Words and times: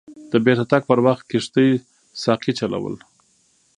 د 0.31 0.33
بیرته 0.45 0.65
تګ 0.71 0.81
پر 0.89 0.99
وخت 1.05 1.23
کښتۍ 1.31 1.69
ساقي 2.23 2.51
چلول. 2.59 2.95